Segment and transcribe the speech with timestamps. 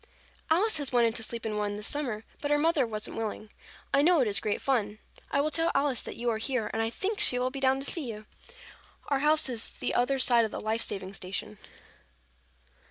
[0.49, 3.51] "Alice has wanted to sleep in one this summer, but her mother wasn't willing.
[3.93, 4.97] I know it is great fun.
[5.29, 7.79] I will tell Alice that you are here and I think she will be down
[7.81, 8.25] to see you.
[9.09, 11.59] Our house is the other side of the life saving station."